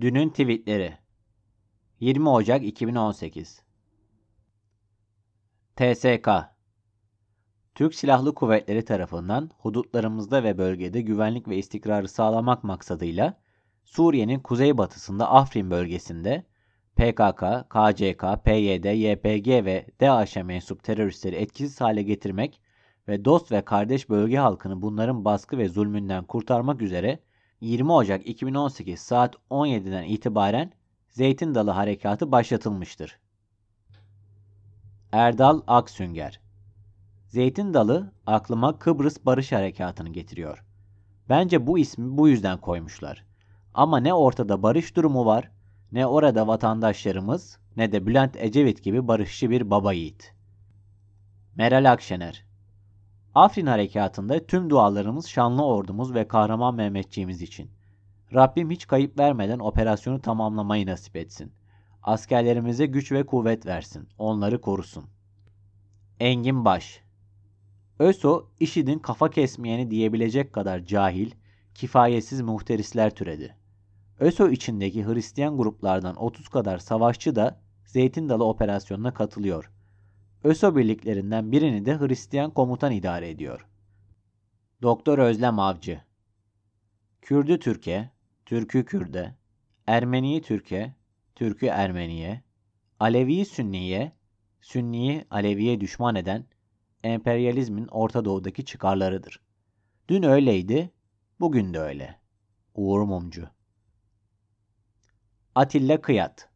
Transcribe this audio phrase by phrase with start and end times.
[0.00, 0.94] Dünün tweetleri.
[2.00, 3.62] 20 Ocak 2018
[5.76, 6.28] TSK
[7.74, 13.40] Türk Silahlı Kuvvetleri tarafından hudutlarımızda ve bölgede güvenlik ve istikrarı sağlamak maksadıyla
[13.84, 16.44] Suriye'nin kuzeybatısında Afrin bölgesinde
[16.96, 22.60] PKK, KCK, PYD, YPG ve DAEŞ'e mensup teröristleri etkisiz hale getirmek
[23.08, 27.18] ve dost ve kardeş bölge halkını bunların baskı ve zulmünden kurtarmak üzere
[27.60, 30.72] 20 Ocak 2018 saat 17'den itibaren
[31.10, 33.18] Zeytin Dalı Harekatı başlatılmıştır.
[35.12, 36.40] Erdal Aksünger
[37.28, 40.64] Zeytin Dalı aklıma Kıbrıs Barış Harekatı'nı getiriyor.
[41.28, 43.24] Bence bu ismi bu yüzden koymuşlar.
[43.74, 45.50] Ama ne ortada barış durumu var,
[45.92, 50.34] ne orada vatandaşlarımız, ne de Bülent Ecevit gibi barışçı bir baba yiğit.
[51.54, 52.44] Meral Akşener
[53.36, 57.70] Afrin harekatında tüm dualarımız şanlı ordumuz ve kahraman Mehmetçiğimiz için.
[58.34, 61.52] Rabbim hiç kayıp vermeden operasyonu tamamlamayı nasip etsin.
[62.02, 64.08] Askerlerimize güç ve kuvvet versin.
[64.18, 65.04] Onları korusun.
[66.20, 67.02] Engin Baş
[67.98, 71.30] ÖSO, IŞİD'in kafa kesmeyeni diyebilecek kadar cahil,
[71.74, 73.56] kifayetsiz muhterisler türedi.
[74.20, 79.70] ÖSO içindeki Hristiyan gruplardan 30 kadar savaşçı da Zeytin Dalı operasyonuna katılıyor.
[80.46, 83.66] ÖSO birliklerinden birini de Hristiyan komutan idare ediyor.
[84.82, 86.00] Doktor Özlem Avcı
[87.22, 88.10] Kürdü Türkiye,
[88.44, 89.34] Türkü Kürde,
[89.86, 90.94] Ermeniyi Türkiye,
[91.34, 92.42] Türkü Ermeniye,
[93.00, 94.12] Aleviyi Sünniye,
[94.60, 96.44] Sünniyi Aleviye düşman eden
[97.04, 99.40] emperyalizmin Orta Doğu'daki çıkarlarıdır.
[100.08, 100.90] Dün öyleydi,
[101.40, 102.20] bugün de öyle.
[102.74, 103.48] Uğur Mumcu
[105.54, 106.48] Atilla Kıyat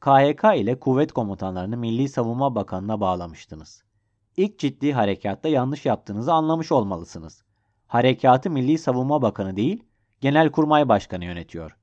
[0.00, 3.84] KHK ile kuvvet komutanlarını Milli Savunma Bakanı'na bağlamıştınız.
[4.36, 7.44] İlk ciddi harekatta yanlış yaptığınızı anlamış olmalısınız.
[7.86, 9.84] Harekatı Milli Savunma Bakanı değil,
[10.20, 11.76] Genelkurmay Başkanı yönetiyor.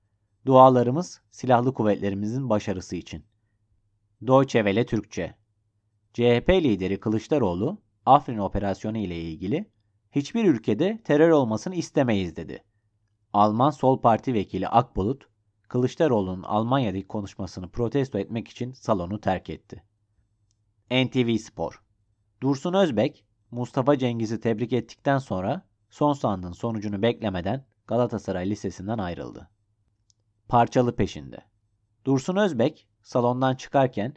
[0.45, 3.25] Dualarımız silahlı kuvvetlerimizin başarısı için.
[4.21, 5.35] Deutsche Welle Türkçe
[6.13, 9.71] CHP lideri Kılıçdaroğlu, Afrin operasyonu ile ilgili
[10.11, 12.63] hiçbir ülkede terör olmasını istemeyiz dedi.
[13.33, 15.29] Alman Sol Parti vekili Akbulut,
[15.67, 19.83] Kılıçdaroğlu'nun Almanya'daki konuşmasını protesto etmek için salonu terk etti.
[20.91, 21.83] NTV Spor
[22.41, 29.49] Dursun Özbek, Mustafa Cengiz'i tebrik ettikten sonra son sandığın sonucunu beklemeden Galatasaray Lisesi'nden ayrıldı.
[30.47, 31.37] Parçalı peşinde.
[32.05, 34.13] Dursun Özbek salondan çıkarken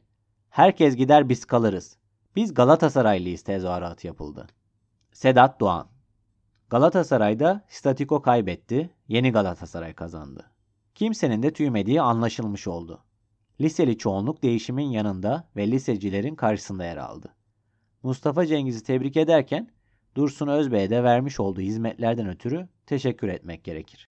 [0.50, 1.97] herkes gider biz kalırız.
[2.37, 4.47] Biz Galatasaraylıyız tezahüratı yapıldı.
[5.12, 5.88] Sedat Doğan
[6.71, 10.50] Galatasaray'da statiko kaybetti, yeni Galatasaray kazandı.
[11.00, 13.05] Kimsenin de tüymediği anlaşılmış oldu.
[13.61, 17.34] Liseli çoğunluk değişimin yanında ve lisecilerin karşısında yer aldı.
[18.03, 19.71] Mustafa Cengiz'i tebrik ederken
[20.15, 24.09] Dursun Özbey'e de vermiş olduğu hizmetlerden ötürü teşekkür etmek gerekir.